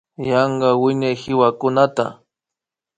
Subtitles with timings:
[0.29, 2.05] Yanka wiñay kiwakunata